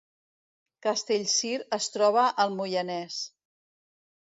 [0.85, 3.21] Castellcir es troba al Moianès